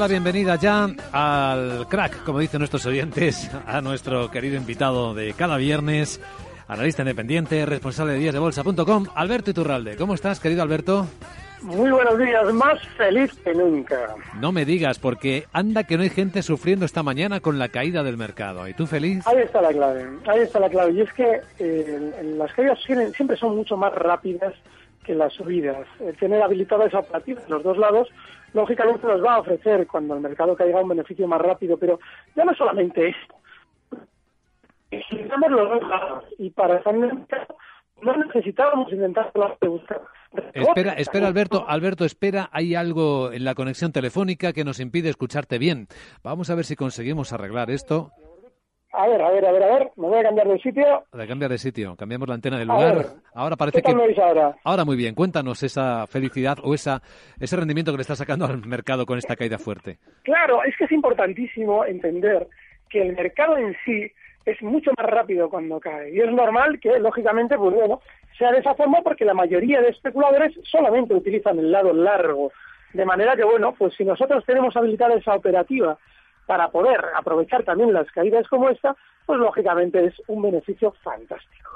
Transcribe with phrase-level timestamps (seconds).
[0.00, 5.34] damos la bienvenida ya al crack, como dicen nuestros oyentes, a nuestro querido invitado de
[5.34, 6.22] cada viernes,
[6.68, 9.96] analista independiente, responsable de díasdebolsa.com, Alberto Iturralde.
[9.96, 11.06] ¿Cómo estás, querido Alberto?
[11.60, 14.14] Muy buenos días, más feliz que nunca.
[14.40, 18.02] No me digas, porque anda que no hay gente sufriendo esta mañana con la caída
[18.02, 18.66] del mercado.
[18.68, 19.26] ¿Y tú feliz?
[19.26, 20.92] Ahí está la clave, ahí está la clave.
[20.92, 24.54] Y es que eh, las caídas siempre son mucho más rápidas
[25.04, 25.86] que las subidas.
[26.00, 28.08] El tener habilitada esa operativa en los dos lados
[28.52, 31.98] lógicamente nos va a ofrecer cuando el mercado caiga un beneficio más rápido, pero
[32.36, 33.34] ya no solamente esto.
[34.90, 37.56] Necesitamos los dos y para estar en el mercado
[38.02, 40.02] no necesitábamos intentar buscar.
[40.54, 45.58] Espera, espera Alberto, Alberto, espera, hay algo en la conexión telefónica que nos impide escucharte
[45.58, 45.88] bien.
[46.22, 48.12] Vamos a ver si conseguimos arreglar esto.
[48.92, 51.04] A ver, a ver, a ver, a ver, me voy a cambiar de sitio.
[51.12, 53.06] De cambiar de sitio, cambiamos la antena del lugar.
[53.34, 54.56] ahora parece que ahora?
[54.64, 55.14] ahora muy bien.
[55.14, 57.00] Cuéntanos esa felicidad o esa
[57.38, 59.98] ese rendimiento que le está sacando al mercado con esta caída fuerte.
[60.24, 62.48] Claro, es que es importantísimo entender
[62.88, 64.10] que el mercado en sí
[64.44, 68.00] es mucho más rápido cuando cae y es normal que lógicamente pues bueno,
[68.36, 72.50] sea de esa forma porque la mayoría de especuladores solamente utilizan el lado largo.
[72.92, 75.96] De manera que bueno, pues si nosotros tenemos habilitada esa operativa
[76.46, 78.96] para poder aprovechar también las caídas como esta,
[79.26, 81.70] pues lógicamente es un beneficio fantástico.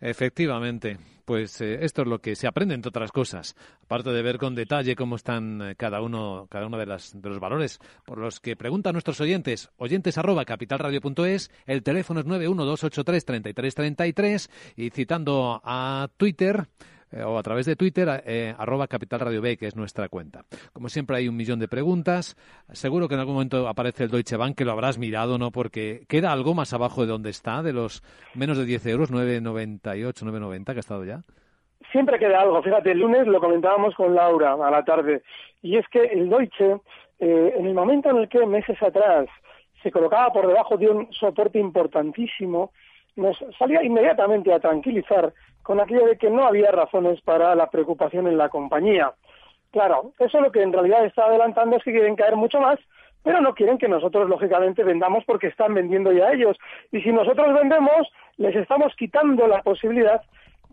[0.00, 3.54] Efectivamente, pues eh, esto es lo que se aprende entre otras cosas,
[3.84, 7.28] aparte de ver con detalle cómo están eh, cada uno, cada uno de, las, de
[7.28, 14.50] los valores por los que preguntan nuestros oyentes, oyentes arroba capitalradio.es, el teléfono es 912833333
[14.76, 16.66] y citando a Twitter,
[17.12, 20.42] eh, o a través de Twitter, eh, arroba Capital B, que es nuestra cuenta.
[20.72, 22.36] Como siempre hay un millón de preguntas.
[22.72, 25.50] Seguro que en algún momento aparece el Deutsche Bank, que lo habrás mirado, ¿no?
[25.50, 28.02] Porque queda algo más abajo de donde está, de los
[28.34, 31.22] menos de 10 euros, 9,98, 9,90 que ha estado ya.
[31.90, 32.62] Siempre queda algo.
[32.62, 35.22] Fíjate, el lunes lo comentábamos con Laura a la tarde.
[35.60, 36.80] Y es que el Deutsche,
[37.18, 39.26] eh, en el momento en el que meses atrás
[39.82, 42.72] se colocaba por debajo de un soporte importantísimo,
[43.16, 48.26] nos salía inmediatamente a tranquilizar con aquello de que no había razones para la preocupación
[48.26, 49.12] en la compañía.
[49.70, 52.78] Claro, eso lo que en realidad está adelantando es que quieren caer mucho más,
[53.22, 56.56] pero no quieren que nosotros, lógicamente, vendamos porque están vendiendo ya ellos.
[56.90, 60.22] Y si nosotros vendemos, les estamos quitando la posibilidad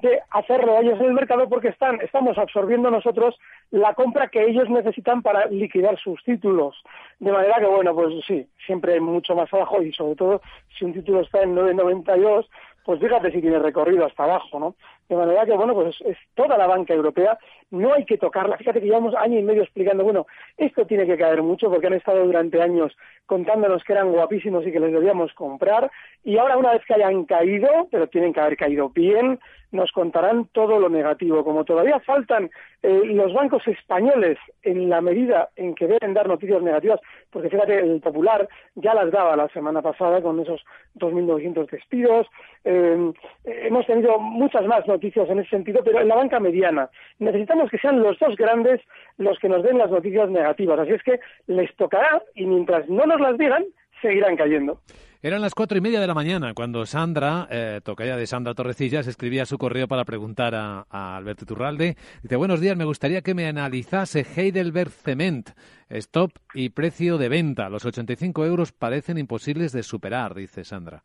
[0.02, 3.38] de hacerlo ellos en el mercado porque están, estamos absorbiendo nosotros
[3.72, 6.76] la compra que ellos necesitan para liquidar sus títulos.
[7.20, 10.42] De manera que, bueno, pues sí, siempre hay mucho más abajo y sobre todo
[10.78, 12.48] si un título está en 9,92,
[12.86, 14.76] pues fíjate si tiene recorrido hasta abajo, ¿no?
[15.10, 17.38] De manera que, bueno, pues es, toda la banca europea,
[17.72, 18.58] no hay que tocarla.
[18.58, 21.94] Fíjate que llevamos año y medio explicando, bueno, esto tiene que caer mucho porque han
[21.94, 25.92] estado durante años contándonos que eran guapísimos y que les debíamos comprar.
[26.24, 29.40] Y ahora, una vez que hayan caído, pero tienen que haber caído bien,
[29.72, 31.44] nos contarán todo lo negativo.
[31.44, 32.50] Como todavía faltan
[32.82, 37.00] eh, los bancos españoles en la medida en que deben dar noticias negativas,
[37.30, 40.64] porque fíjate, el Popular ya las daba la semana pasada con esos
[40.96, 42.28] 2.900 despidos.
[42.64, 43.12] Eh,
[43.46, 46.90] hemos tenido muchas más noticias en ese sentido, pero en la banca mediana.
[47.20, 48.82] Necesitamos que sean los dos grandes
[49.18, 50.80] los que nos den las noticias negativas.
[50.80, 53.66] Así es que les tocará y mientras no nos las digan,
[54.02, 54.80] seguirán cayendo.
[55.22, 59.06] Eran las cuatro y media de la mañana cuando Sandra, eh, tocaya de Sandra Torrecillas,
[59.06, 60.86] escribía su correo para preguntar a,
[61.18, 61.98] Alberto Turralde.
[62.24, 65.50] Dice, buenos días, me gustaría que me analizase Heidelberg Cement,
[65.90, 67.68] stop y precio de venta.
[67.68, 71.04] Los 85 euros parecen imposibles de superar, dice Sandra.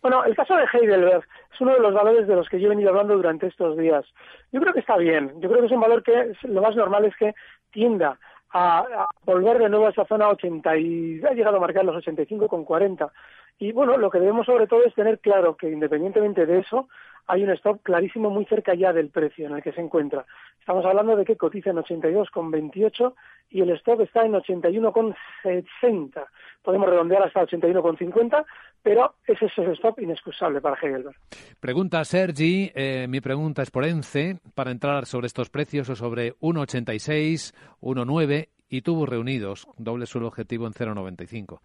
[0.00, 2.70] Bueno, el caso de Heidelberg es uno de los valores de los que yo he
[2.70, 4.04] venido hablando durante estos días.
[4.52, 5.40] Yo creo que está bien.
[5.40, 7.34] Yo creo que es un valor que lo más normal es que
[7.70, 8.18] tienda
[8.52, 12.48] a, volver de nuevo a esa zona 80 y ha llegado a marcar los 85
[12.48, 13.12] con 40.
[13.58, 16.88] Y bueno, lo que debemos sobre todo es tener claro que independientemente de eso,
[17.28, 20.26] hay un stop clarísimo muy cerca ya del precio en el que se encuentra.
[20.58, 23.14] Estamos hablando de que cotiza en 82,28
[23.50, 26.26] y el stop está en 81,60.
[26.62, 28.44] Podemos redondear hasta 81,50,
[28.82, 31.16] pero ese es el stop inexcusable para Heidelberg.
[31.60, 36.34] Pregunta Sergi, eh, mi pregunta es por ENCE, para entrar sobre estos precios o sobre
[36.40, 41.60] 1,86, 1,9 y tubos reunidos, doble suelo objetivo en 0,95.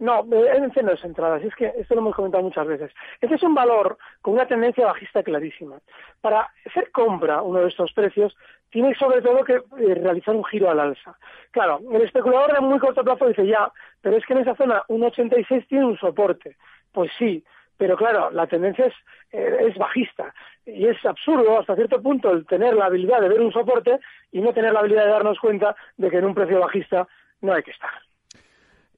[0.00, 2.90] No, ENCE no es entrada, es que esto lo hemos comentado muchas veces.
[3.20, 5.78] Este es un valor con una tendencia bajista clarísima.
[6.22, 8.34] Para ser compra uno de estos precios,
[8.70, 11.18] tiene sobre todo que eh, realizar un giro al alza.
[11.50, 13.70] Claro, el especulador de muy corto plazo dice ya,
[14.00, 16.56] pero es que en esa zona 1,86 tiene un soporte.
[16.92, 17.44] Pues sí,
[17.76, 18.94] pero claro, la tendencia es,
[19.32, 23.40] eh, es bajista y es absurdo hasta cierto punto el tener la habilidad de ver
[23.42, 24.00] un soporte
[24.32, 27.06] y no tener la habilidad de darnos cuenta de que en un precio bajista
[27.42, 27.90] no hay que estar.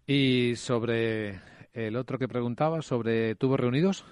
[0.06, 1.40] Y sobre
[1.72, 4.04] el otro que preguntaba, sobre tubos reunidos.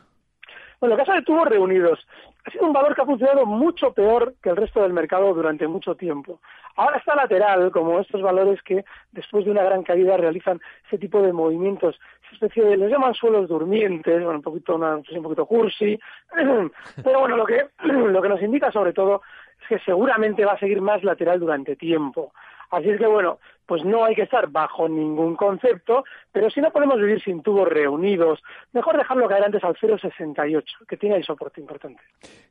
[0.81, 2.07] Bueno, el caso de tubos reunidos
[2.45, 5.69] ha sido un valor que ha funcionado mucho peor que el resto del mercado durante
[5.69, 6.41] mucho tiempo.
[6.77, 11.21] Ahora está lateral, como estos valores que después de una gran caída realizan ese tipo
[11.21, 15.45] de movimientos, esa especie de, les llaman suelos durmientes, bueno, un poquito, una, un poquito
[15.45, 15.99] cursi,
[17.05, 19.21] pero bueno, lo que, lo que nos indica sobre todo
[19.61, 22.33] es que seguramente va a seguir más lateral durante tiempo.
[22.71, 23.39] Así es que bueno,
[23.71, 26.03] pues no hay que estar bajo ningún concepto,
[26.33, 28.41] pero si no podemos vivir sin tubos reunidos,
[28.73, 32.03] mejor dejarlo caer antes al 0,68, que tiene ahí soporte importante.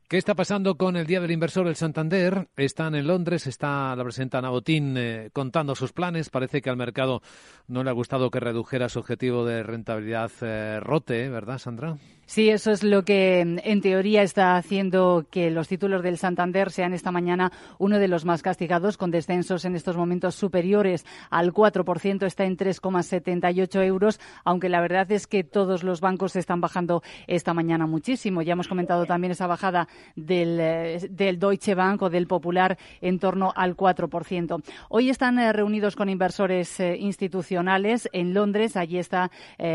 [0.08, 2.48] ¿Qué está pasando con el Día del Inversor el Santander?
[2.56, 6.30] Están en Londres, está la presidenta Ana Botín eh, contando sus planes.
[6.30, 7.20] Parece que al mercado
[7.68, 11.96] no le ha gustado que redujera su objetivo de rentabilidad eh, rote, ¿verdad, Sandra?
[12.30, 16.94] Sí, eso es lo que en teoría está haciendo que los títulos del Santander sean
[16.94, 22.26] esta mañana uno de los más castigados, con descensos en estos momentos superiores al 4%,
[22.26, 27.54] está en 3,78 euros, aunque la verdad es que todos los bancos están bajando esta
[27.54, 28.42] mañana muchísimo.
[28.42, 33.52] Ya hemos comentado también esa bajada del, eh, Deutsche Bank o del Popular en torno
[33.54, 34.62] al 4%.
[34.88, 38.76] Hoy están eh, reunidos con inversores eh, institucionales en Londres.
[38.76, 39.30] Allí está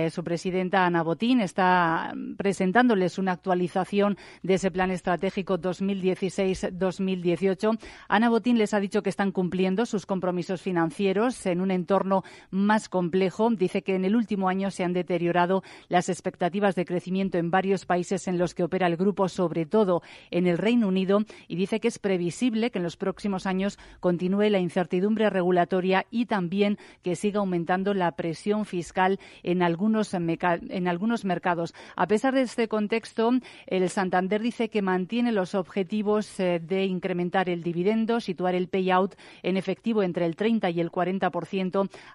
[0.09, 1.41] su presidenta Ana Botín.
[1.41, 7.77] Está presentándoles una actualización de ese plan estratégico 2016-2018.
[8.07, 12.89] Ana Botín les ha dicho que están cumpliendo sus compromisos financieros en un entorno más
[12.89, 13.49] complejo.
[13.49, 17.85] Dice que en el último año se han deteriorado las expectativas de crecimiento en varios
[17.85, 21.79] países en los que opera el grupo, sobre todo en el Reino Unido, y dice
[21.79, 27.15] que es previsible que en los próximos años continúe la incertidumbre regulatoria y también que
[27.15, 31.73] siga aumentando la presión fiscal en algunos, en algunos mercados.
[31.95, 33.31] A pesar de este contexto,
[33.65, 39.15] el Santander dice que mantiene los objetivos eh, de incrementar el dividendo, situar el payout
[39.43, 41.14] en efectivo entre el 30 y el 40%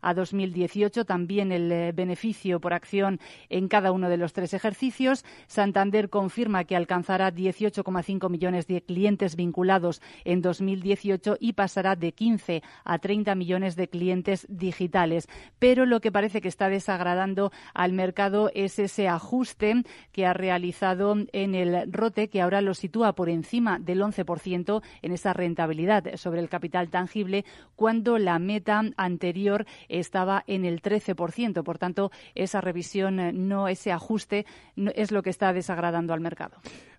[0.02, 5.24] a 2018, también el eh, beneficio por acción en cada uno de los tres ejercicios.
[5.46, 12.62] Santander confirma que alcanzará 18,5 millones de clientes vinculados en 2018 y pasará de 15
[12.84, 15.28] a 30 millones de clientes digitales.
[15.58, 19.82] Pero lo que parece que está desagradando al mercado es ese ajuste
[20.12, 25.12] que ha realizado en el ROTE, que ahora lo sitúa por encima del 11% en
[25.12, 27.44] esa rentabilidad sobre el capital tangible,
[27.76, 31.62] cuando la meta anterior estaba en el 13%.
[31.62, 34.46] Por tanto, esa revisión, eh, no ese ajuste,
[34.94, 36.56] es lo que está desagradando al mercado.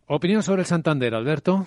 [0.07, 1.65] Opinión sobre el Santander, Alberto.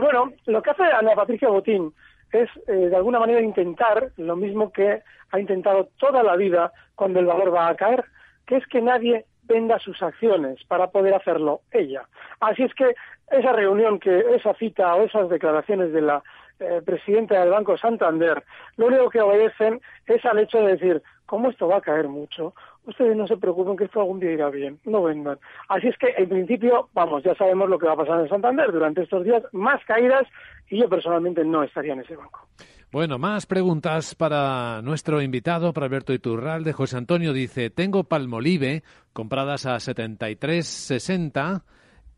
[0.00, 1.92] Bueno, lo que hace Ana Patricia Botín
[2.32, 7.20] es, eh, de alguna manera, intentar lo mismo que ha intentado toda la vida cuando
[7.20, 8.04] el valor va a caer,
[8.46, 12.02] que es que nadie venda sus acciones para poder hacerlo ella.
[12.40, 12.94] Así es que
[13.30, 16.22] esa reunión, que esa cita o esas declaraciones de la
[16.60, 18.42] eh, presidenta del Banco Santander,
[18.76, 22.54] lo único que obedecen es al hecho de decir, como esto va a caer mucho,
[22.86, 25.38] ustedes no se preocupen que esto algún día irá bien, no vendan.
[25.68, 28.72] Así es que, en principio, vamos, ya sabemos lo que va a pasar en Santander
[28.72, 30.26] durante estos días, más caídas,
[30.70, 32.48] y yo personalmente no estaría en ese banco.
[32.90, 36.72] Bueno, más preguntas para nuestro invitado, para Alberto Iturralde.
[36.72, 41.62] José Antonio dice, tengo Palmolive compradas a 73.60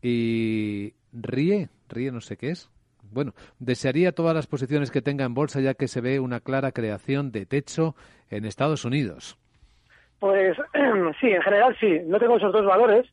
[0.01, 2.69] y ríe, ríe no sé qué es.
[3.11, 6.71] Bueno, desearía todas las posiciones que tenga en bolsa ya que se ve una clara
[6.71, 7.95] creación de techo
[8.29, 9.37] en Estados Unidos.
[10.19, 10.57] Pues
[11.19, 11.99] sí, en general sí.
[12.05, 13.05] No tengo esos dos valores,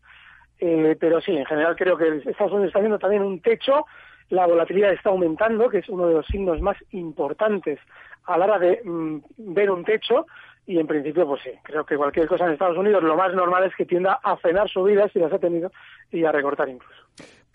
[0.60, 3.84] eh, pero sí, en general creo que Estados Unidos está viendo también un techo
[4.30, 7.78] la volatilidad está aumentando, que es uno de los signos más importantes
[8.24, 10.26] a la hora de mm, ver un techo,
[10.66, 13.64] y en principio, pues sí, creo que cualquier cosa en Estados Unidos lo más normal
[13.64, 15.72] es que tienda a frenar subidas si las ha tenido
[16.12, 17.04] y a recortar incluso.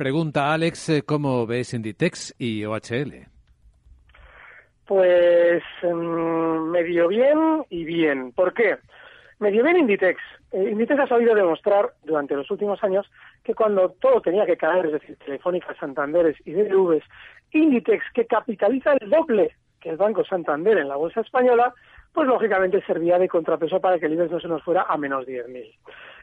[0.04, 3.26] Pregunta Alex, eh, ¿cómo ves Inditex y OHL?
[4.86, 8.34] Pues mm, medio bien y bien.
[8.34, 8.80] ¿Por qué?
[9.40, 10.20] Medio bien Inditex.
[10.52, 13.10] Eh, Inditex ha sabido demostrar durante los últimos años
[13.46, 17.06] que cuando todo tenía que caer, es decir, Telefónica, Santanderes y DVs,
[17.54, 21.74] Inditex, que capitaliza el doble que el Banco Santander en la bolsa española,
[22.12, 25.26] pues lógicamente servía de contrapeso para que el IBEX no se nos fuera a menos
[25.26, 25.74] 10.000.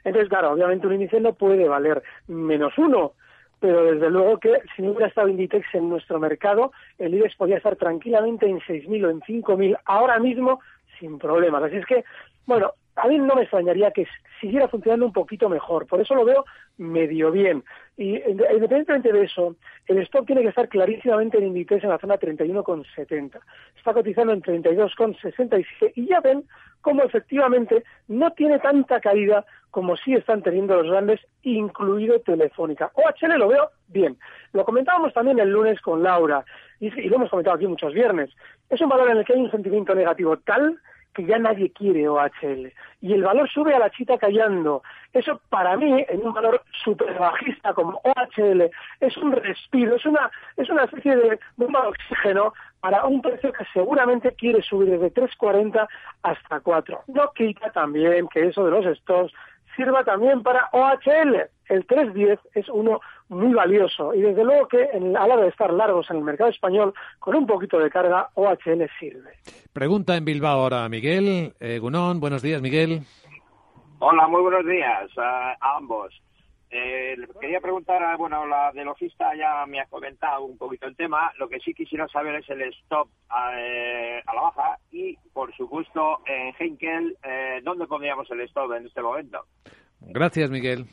[0.04, 3.14] Entonces, claro, obviamente un índice no puede valer menos uno,
[3.60, 7.58] pero desde luego que si no hubiera estado Inditex en nuestro mercado, el IBEX podría
[7.58, 10.60] estar tranquilamente en 6.000 o en 5.000 ahora mismo
[10.98, 11.62] sin problemas.
[11.62, 12.04] Así es que,
[12.46, 14.06] bueno, a mí no me extrañaría que
[14.40, 15.86] siguiera funcionando un poquito mejor.
[15.86, 16.44] Por eso lo veo
[16.78, 17.62] medio bien.
[17.96, 19.56] Y independientemente de eso,
[19.86, 23.38] el stock tiene que estar clarísimamente en Inditex en la zona 31,70.
[23.76, 26.44] Está cotizando en 32,67 y ya ven
[26.80, 32.90] cómo efectivamente no tiene tanta caída como sí están teniendo los grandes, incluido Telefónica.
[32.94, 34.16] OHL lo veo bien.
[34.52, 36.44] Lo comentábamos también el lunes con Laura
[36.80, 38.30] y lo hemos comentado aquí muchos viernes.
[38.68, 40.78] Es un valor en el que hay un sentimiento negativo tal
[41.14, 42.72] que ya nadie quiere OHL.
[43.00, 44.82] Y el valor sube a la chita callando.
[45.12, 50.30] Eso para mí, en un valor super bajista como OHL, es un respiro, es una,
[50.56, 55.12] es una especie de bomba de oxígeno para un precio que seguramente quiere subir desde
[55.12, 55.86] 3.40
[56.22, 57.00] hasta 4.
[57.08, 59.32] No quita también que eso de los stocks
[59.76, 61.48] sirva también para OHL.
[61.68, 63.00] El 310 es uno
[63.30, 66.24] muy valioso y desde luego que en, a la hora de estar largos en el
[66.24, 69.30] mercado español, con un poquito de carga, OHL sirve.
[69.72, 71.54] Pregunta en Bilbao ahora Miguel.
[71.60, 73.02] Eh, Gunón, buenos días Miguel.
[74.00, 76.10] Hola, muy buenos días a, ambos.
[76.70, 81.30] Eh, quería preguntar, bueno, la de logista ya me ha comentado un poquito el tema.
[81.38, 83.08] Lo que sí quisiera saber es el stop
[83.58, 88.86] eh, a, la baja y, por supuesto, en Henkel, eh, ¿dónde pondríamos el stop en
[88.86, 89.44] este momento?
[90.00, 90.86] Gracias, Miguel.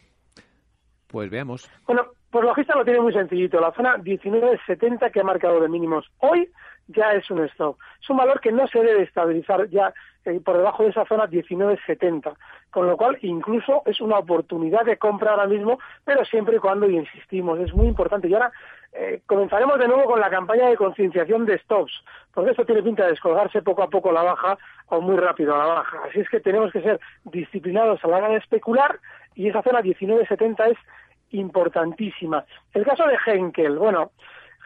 [1.08, 1.72] Pues veamos.
[1.86, 3.60] Bueno, pues logista lo tiene muy sencillito.
[3.60, 6.50] La zona 19.70 que ha marcado de mínimos hoy
[6.88, 7.78] ya es un stop.
[8.02, 9.94] Es un valor que no se debe estabilizar ya
[10.26, 12.34] eh, por debajo de esa zona 19.70,
[12.70, 16.90] con lo cual incluso es una oportunidad de compra ahora mismo, pero siempre y cuando,
[16.90, 18.28] y insistimos, es muy importante.
[18.28, 18.52] Y ahora
[18.94, 21.94] eh, comenzaremos de nuevo con la campaña de concienciación de stops,
[22.34, 24.58] porque esto tiene pinta de descolgarse poco a poco la baja
[24.88, 25.98] o muy rápido la baja.
[26.10, 29.00] Así es que tenemos que ser disciplinados a la hora de especular
[29.36, 30.78] y esa zona 19.70 es
[31.32, 32.46] importantísima.
[32.74, 34.12] El caso de Henkel, bueno,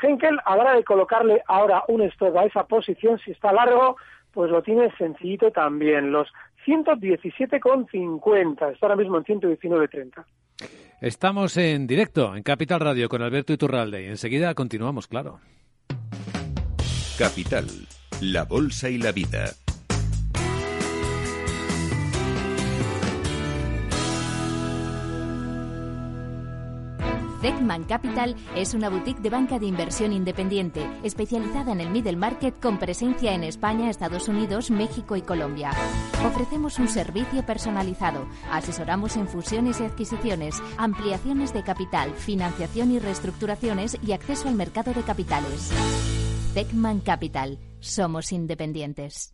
[0.02, 3.98] Henkel habrá de colocarle ahora un stop a esa posición si está largo,
[4.32, 6.28] pues lo tiene sencillito también, los
[6.66, 10.24] 117,50, está ahora mismo en 119,30.
[11.02, 15.40] Estamos en directo en Capital Radio con Alberto Iturralde y enseguida continuamos, claro.
[17.18, 17.66] Capital,
[18.22, 19.46] la bolsa y la vida.
[27.42, 32.60] Beckman Capital es una boutique de banca de inversión independiente, especializada en el middle market
[32.60, 35.72] con presencia en España, Estados Unidos, México y Colombia.
[36.24, 43.98] Ofrecemos un servicio personalizado, asesoramos en fusiones y adquisiciones, ampliaciones de capital, financiación y reestructuraciones
[44.06, 45.72] y acceso al mercado de capitales.
[46.54, 47.58] Beckman Capital.
[47.80, 49.34] Somos independientes.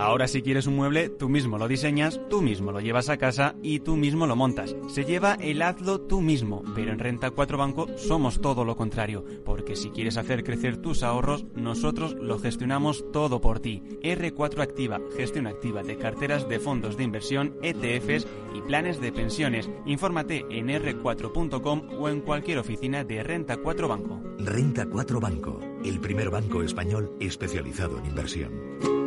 [0.00, 3.54] Ahora si quieres un mueble, tú mismo lo diseñas, tú mismo lo llevas a casa
[3.62, 4.74] y tú mismo lo montas.
[4.88, 9.26] Se lleva el hazlo tú mismo, pero en Renta 4 Banco somos todo lo contrario,
[9.44, 13.82] porque si quieres hacer crecer tus ahorros, nosotros lo gestionamos todo por ti.
[14.02, 19.68] R4 Activa, gestión activa de carteras de fondos de inversión, ETFs y planes de pensiones.
[19.84, 24.18] Infórmate en r4.com o en cualquier oficina de Renta 4 Banco.
[24.38, 28.99] Renta 4 Banco, el primer banco español especializado en inversión.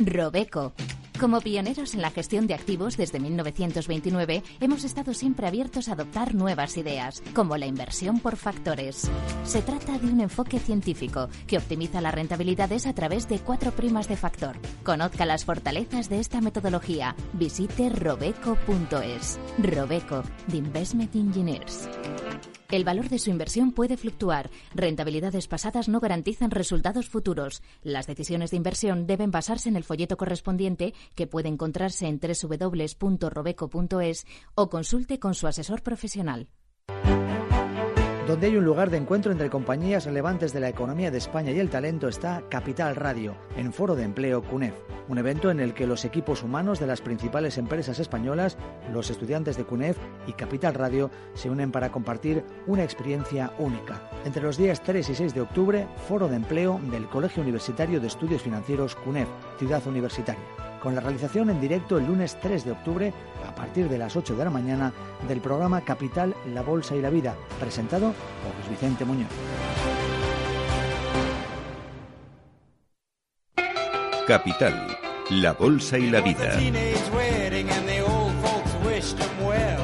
[0.00, 0.72] Robeco.
[1.20, 6.34] Como pioneros en la gestión de activos desde 1929, hemos estado siempre abiertos a adoptar
[6.34, 9.08] nuevas ideas, como la inversión por factores.
[9.44, 14.08] Se trata de un enfoque científico que optimiza las rentabilidades a través de cuatro primas
[14.08, 14.56] de factor.
[14.82, 17.14] Conozca las fortalezas de esta metodología.
[17.32, 19.38] Visite robeco.es.
[19.58, 21.88] Robeco, de Investment Engineers.
[22.70, 24.50] El valor de su inversión puede fluctuar.
[24.74, 27.62] Rentabilidades pasadas no garantizan resultados futuros.
[27.82, 34.26] Las decisiones de inversión deben basarse en el folleto correspondiente que puede encontrarse en www.robeco.es
[34.54, 36.48] o consulte con su asesor profesional
[38.26, 41.58] donde hay un lugar de encuentro entre compañías relevantes de la economía de España y
[41.58, 44.74] el talento está Capital Radio, en Foro de Empleo CUNEF,
[45.08, 48.56] un evento en el que los equipos humanos de las principales empresas españolas,
[48.90, 54.08] los estudiantes de CUNEF y Capital Radio se unen para compartir una experiencia única.
[54.24, 58.06] Entre los días 3 y 6 de octubre, Foro de Empleo del Colegio Universitario de
[58.06, 59.28] Estudios Financieros CUNEF,
[59.58, 60.44] Ciudad Universitaria
[60.84, 63.12] con la realización en directo el lunes 3 de octubre
[63.48, 64.92] a partir de las 8 de la mañana
[65.26, 68.12] del programa Capital, la Bolsa y la Vida, presentado
[68.44, 69.30] por Luis Vicente Muñoz.
[74.26, 74.86] Capital,
[75.30, 76.52] la Bolsa y la Vida.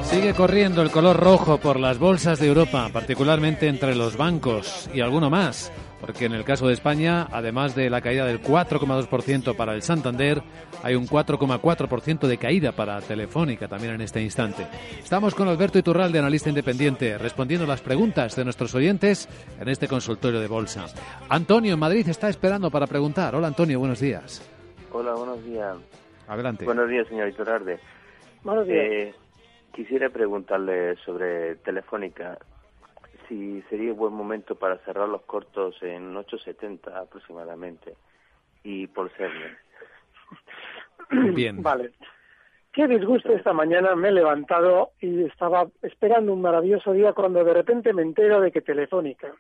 [0.05, 5.01] Sigue corriendo el color rojo por las bolsas de Europa, particularmente entre los bancos y
[5.01, 9.75] alguno más porque en el caso de España, además de la caída del 4,2% para
[9.75, 10.43] el Santander,
[10.83, 14.67] hay un 4,4% de caída para Telefónica también en este instante.
[14.99, 19.29] Estamos con Alberto Iturralde, analista independiente, respondiendo las preguntas de nuestros oyentes
[19.61, 20.87] en este consultorio de bolsa.
[21.29, 23.35] Antonio en Madrid está esperando para preguntar.
[23.35, 24.43] Hola Antonio, buenos días.
[24.93, 25.77] Hola, buenos días.
[26.29, 26.65] Adelante.
[26.65, 27.79] Buenos días, señor Iturralde.
[28.43, 28.87] Buenos días.
[28.91, 29.15] Eh,
[29.75, 32.39] quisiera preguntarle sobre Telefónica
[33.31, 37.95] si sería buen momento para cerrar los cortos en 8.70 aproximadamente
[38.65, 39.31] y por ser
[41.35, 41.57] bien.
[41.63, 41.93] Vale.
[42.73, 47.55] Qué disgusto esta mañana me he levantado y estaba esperando un maravilloso día cuando de
[47.55, 49.33] repente me entero de que Telefónica,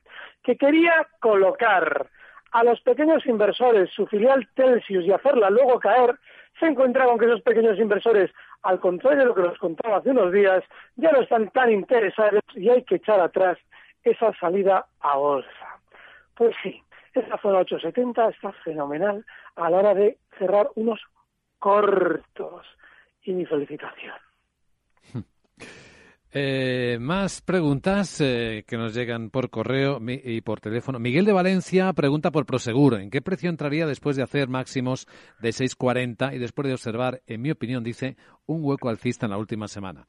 [0.42, 2.08] que quería colocar
[2.52, 6.16] a los pequeños inversores su filial Telsius y hacerla luego caer,
[6.58, 8.30] se encuentra con que esos pequeños inversores,
[8.62, 10.62] al contrario de lo que nos contaba hace unos días,
[10.96, 13.58] ya no están tan interesados y hay que echar atrás
[14.04, 15.80] esa salida a bolsa.
[16.34, 16.82] Pues sí,
[17.14, 19.24] esa zona 870 está fenomenal
[19.56, 21.00] a la hora de cerrar unos
[21.58, 22.66] cortos.
[23.22, 24.14] Y mi felicitación.
[26.32, 31.00] Eh, más preguntas eh, que nos llegan por correo y por teléfono.
[31.00, 32.98] Miguel de Valencia pregunta por Proseguro.
[32.98, 35.08] ¿En qué precio entraría después de hacer máximos
[35.40, 39.38] de 6,40 y después de observar, en mi opinión, dice, un hueco alcista en la
[39.38, 40.04] última semana?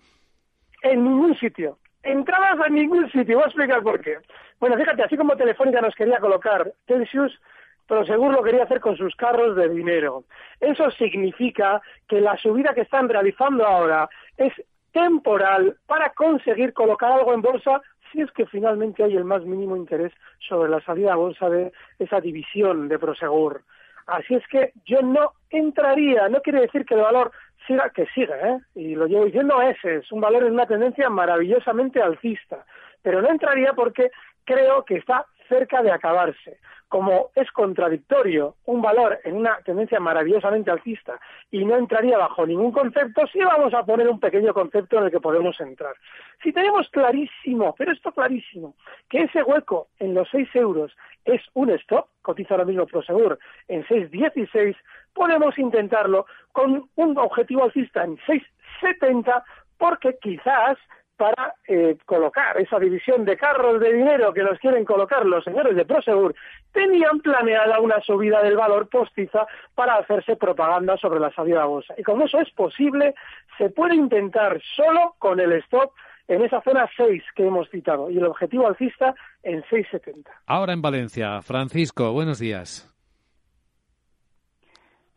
[0.84, 3.38] En ningún sitio entradas a ningún sitio.
[3.38, 4.18] Voy a explicar por qué.
[4.60, 7.40] Bueno, fíjate, así como Telefónica nos quería colocar Celsius,
[7.88, 10.24] pero seguro lo quería hacer con sus carros de dinero.
[10.60, 14.54] Eso significa que la subida que están realizando ahora es
[14.92, 19.76] temporal para conseguir colocar algo en bolsa si es que finalmente hay el más mínimo
[19.76, 23.64] interés sobre la salida a bolsa de esa división de Prosegur.
[24.08, 27.32] Así es que yo no entraría, no quiere decir que el valor
[27.68, 28.60] siga, que siga, ¿eh?
[28.76, 32.66] y lo llevo diciendo, ese es un valor en una tendencia maravillosamente alcista,
[33.02, 34.12] pero no entraría porque
[34.46, 36.60] creo que está cerca de acabarse.
[36.88, 41.20] Como es contradictorio un valor en una tendencia maravillosamente alcista
[41.52, 45.12] y no entraría bajo ningún concepto, sí vamos a poner un pequeño concepto en el
[45.12, 45.94] que podemos entrar.
[46.42, 48.76] Si tenemos clarísimo, pero esto clarísimo,
[49.10, 53.38] que ese hueco en los 6 euros es un stop, cotiza ahora mismo Prosegur
[53.68, 54.76] en 6.16,
[55.14, 59.44] podemos intentarlo con un objetivo alcista en 6.70
[59.78, 60.78] porque quizás
[61.22, 65.76] para eh, colocar esa división de carros de dinero que nos quieren colocar los señores
[65.76, 66.34] de Prosegur,
[66.72, 71.94] tenían planeada una subida del valor postiza para hacerse propaganda sobre la salida a bolsa.
[71.96, 73.14] Y como eso es posible,
[73.60, 75.92] se puede intentar solo con el stop
[76.28, 80.26] en esa zona 6 que hemos citado y el objetivo alcista en 6,70.
[80.48, 82.92] Ahora en Valencia, Francisco, buenos días.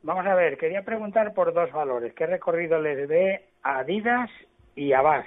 [0.03, 2.13] Vamos a ver, quería preguntar por dos valores.
[2.13, 4.29] ¿Qué recorrido le dé a Adidas
[4.77, 5.25] y a?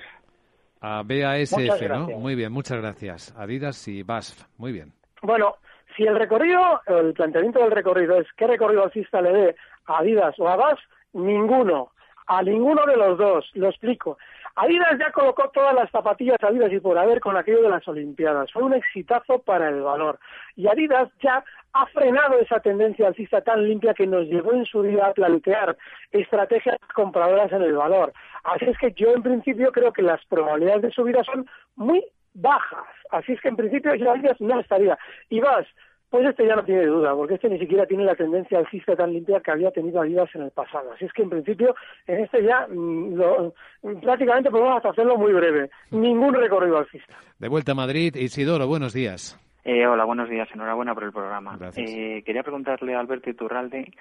[0.82, 2.08] A BASF, ¿no?
[2.20, 3.36] Muy bien, muchas gracias.
[3.38, 4.94] Adidas y BASF, muy bien.
[5.22, 5.56] Bueno,
[5.96, 9.56] si el recorrido, el planteamiento del recorrido es qué recorrido alcista le dé
[9.88, 10.80] a Adidas o a BASF,
[11.13, 11.92] ninguno.
[12.28, 14.18] A ninguno de los dos, lo explico.
[14.60, 18.52] Adidas ya colocó todas las zapatillas Adidas y por haber con aquello de las Olimpiadas.
[18.52, 20.17] Fue un exitazo para el valor.
[20.56, 21.43] Y Adidas ya
[21.74, 25.78] ha frenado esa tendencia alcista tan limpia que nos llevó en su día a plantear
[26.12, 28.12] estrategias compradoras en el valor.
[28.46, 32.88] Así es que yo en principio creo que las probabilidades de subida son muy bajas.
[33.12, 34.98] Así es que en principio yo Adidas no estaría.
[35.30, 35.67] Y vas,
[36.10, 39.13] pues este ya no tiene duda, porque este ni siquiera tiene la tendencia alcista tan
[39.13, 40.91] limpia que había tenido Adidas en el pasado.
[40.93, 41.76] Así es que en principio
[42.08, 45.70] en este ya mm, prácticamente podemos hacerlo muy breve.
[45.91, 47.13] Ningún recorrido alcista.
[47.39, 49.39] De vuelta a Madrid, Isidoro, buenos días.
[49.65, 50.48] Eh, hola, buenos días.
[50.54, 51.60] Enhorabuena por el programa.
[51.76, 53.91] Eh, quería preguntarle a Alberto Iturralde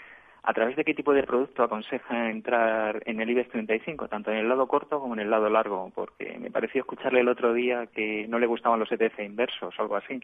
[0.46, 4.36] ¿A través de qué tipo de producto aconseja entrar en el IBEX 35, tanto en
[4.36, 5.90] el lado corto como en el lado largo?
[5.92, 9.82] Porque me pareció escucharle el otro día que no le gustaban los ETF inversos o
[9.82, 10.20] algo así.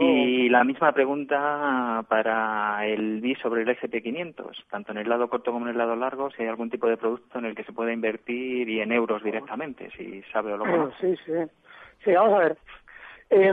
[0.00, 5.52] Y la misma pregunta para el BI sobre el SP500, tanto en el lado corto
[5.52, 7.72] como en el lado largo, si hay algún tipo de producto en el que se
[7.72, 10.96] pueda invertir y en euros directamente, si sabe o lo conoce.
[11.00, 11.32] Sí, sí.
[12.04, 12.56] Sí, vamos a ver.
[13.30, 13.52] Eh,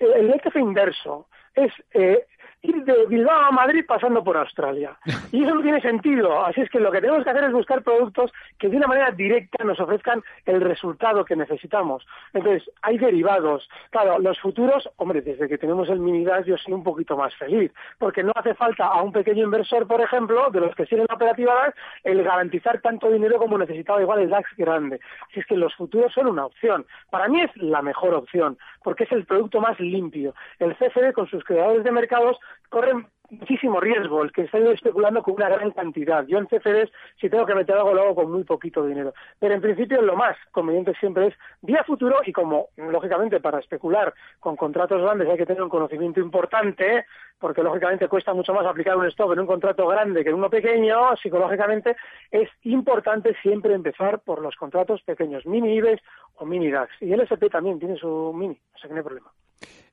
[0.00, 2.26] el ETF inverso es eh,
[2.62, 4.96] ir de Bilbao a Madrid pasando por Australia.
[5.32, 6.46] Y eso no tiene sentido.
[6.46, 9.10] Así es que lo que tenemos que hacer es buscar productos que de una manera
[9.10, 12.06] directa nos ofrezcan el resultado que necesitamos.
[12.32, 13.68] Entonces, hay derivados.
[13.90, 17.34] Claro, los futuros, hombre, desde que tenemos el mini DAX yo soy un poquito más
[17.34, 21.06] feliz, porque no hace falta a un pequeño inversor, por ejemplo, de los que siguen
[21.08, 25.00] la operativa DAX, el garantizar tanto dinero como necesitaba igual el DAX grande.
[25.28, 26.86] Así es que los futuros son una opción.
[27.10, 30.34] Para mí es la mejor opción, porque es el producto más limpio.
[30.60, 35.34] El CFD con sus creadores de mercados corren muchísimo riesgo el que estén especulando con
[35.34, 36.26] una gran cantidad.
[36.26, 39.12] Yo en CFDs, si tengo que meter algo, lo hago con muy poquito dinero.
[39.38, 44.14] Pero en principio lo más conveniente siempre es día futuro y como, lógicamente, para especular
[44.40, 47.06] con contratos grandes hay que tener un conocimiento importante,
[47.38, 50.50] porque lógicamente cuesta mucho más aplicar un stop en un contrato grande que en uno
[50.50, 51.96] pequeño, psicológicamente
[52.30, 56.02] es importante siempre empezar por los contratos pequeños, mini IBEX
[56.36, 56.90] o mini DAX.
[57.00, 59.30] Y el SP también tiene su mini, o sea que no hay problema.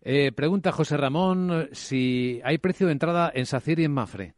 [0.01, 4.33] Eh, pregunta José Ramón si hay precio de entrada en SACIR y en Mafre.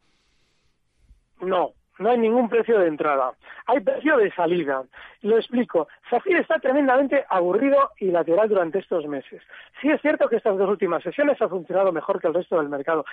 [1.40, 3.32] No, no hay ningún precio de entrada.
[3.66, 4.84] Hay precio de salida.
[5.22, 5.88] Lo explico.
[6.10, 9.42] SACIR está tremendamente aburrido y lateral durante estos meses.
[9.80, 12.68] Sí es cierto que estas dos últimas sesiones ha funcionado mejor que el resto del
[12.68, 13.04] mercado.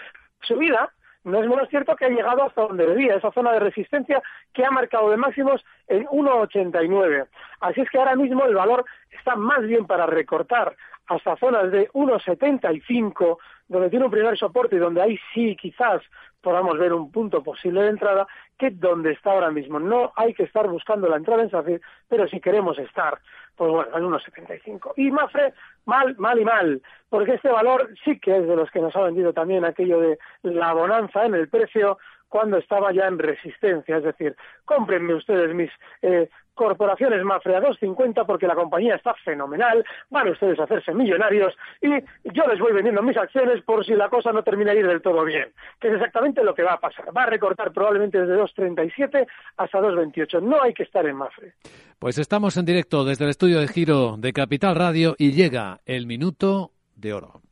[0.42, 0.92] Subida
[1.24, 4.22] no es menos cierto que ha llegado hasta donde debía, esa zona de resistencia
[4.54, 7.28] que ha marcado de máximos en 1,89.
[7.62, 10.76] Así es que ahora mismo el valor está más bien para recortar
[11.08, 13.38] hasta zonas de 1,75,
[13.68, 16.02] donde tiene un primer soporte y donde ahí sí quizás
[16.42, 19.80] podamos ver un punto posible de entrada, que donde está ahora mismo.
[19.80, 23.18] No hay que estar buscando la entrada en SACIR, pero si queremos estar,
[23.56, 24.94] pues bueno, en 1,75.
[24.98, 25.54] Y Mafre,
[25.86, 29.02] mal, mal y mal, porque este valor sí que es de los que nos ha
[29.04, 31.98] vendido también aquello de la bonanza en el precio
[32.34, 33.98] cuando estaba ya en resistencia.
[33.98, 35.70] Es decir, cómprenme ustedes mis
[36.02, 41.54] eh, corporaciones Mafre a 2.50 porque la compañía está fenomenal, van ustedes a hacerse millonarios
[41.80, 41.90] y
[42.34, 45.04] yo les voy vendiendo mis acciones por si la cosa no termina de ir del
[45.04, 47.16] todo bien, que es exactamente lo que va a pasar.
[47.16, 50.42] Va a recortar probablemente desde 2.37 hasta 2.28.
[50.42, 51.54] No hay que estar en Mafre.
[52.00, 56.08] Pues estamos en directo desde el estudio de giro de Capital Radio y llega el
[56.08, 57.44] minuto de oro.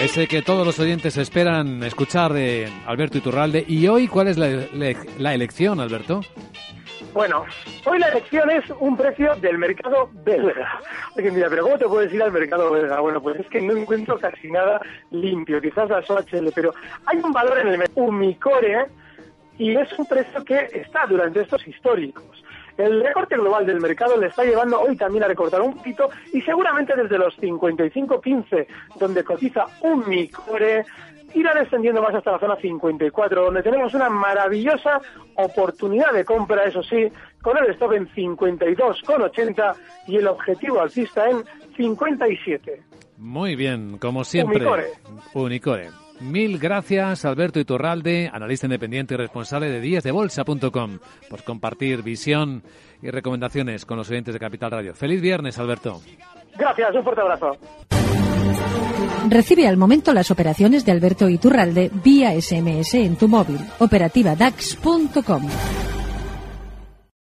[0.00, 3.64] Ese que todos los oyentes esperan escuchar de Alberto Iturralde.
[3.66, 6.20] ¿Y hoy cuál es la, elección, Alberto?
[7.12, 7.44] Bueno,
[7.84, 10.80] hoy la elección es un precio del mercado belga.
[11.16, 13.00] Mira, pero ¿cómo te puedes ir al mercado belga?
[13.00, 14.80] Bueno, pues es que no encuentro casi nada
[15.10, 16.72] limpio, quizás la OHL, pero
[17.06, 18.86] hay un valor en el mercado, un Micore,
[19.58, 22.44] y es un precio que está durante estos históricos.
[22.78, 26.40] El recorte global del mercado le está llevando hoy también a recortar un poquito y
[26.42, 28.66] seguramente desde los 55.15,
[29.00, 30.84] donde cotiza un Micore,
[31.34, 35.00] irá descendiendo más hasta la zona 54, donde tenemos una maravillosa
[35.34, 37.08] oportunidad de compra, eso sí,
[37.42, 39.74] con el stop en 52,80
[40.06, 41.42] y el objetivo alcista en
[41.76, 42.80] 57.
[43.18, 44.58] Muy bien, como siempre.
[44.58, 44.86] Unicore.
[45.34, 45.88] Unicore.
[46.20, 50.98] Mil gracias, Alberto Iturralde, analista independiente y responsable de díasdebolsa.com,
[51.30, 52.62] por compartir visión
[53.02, 54.94] y recomendaciones con los oyentes de Capital Radio.
[54.94, 56.00] Feliz viernes, Alberto.
[56.56, 57.56] Gracias, un fuerte abrazo.
[59.28, 63.58] Recibe al momento las operaciones de Alberto Iturralde vía SMS en tu móvil.
[63.78, 65.42] Operativa DAX.com.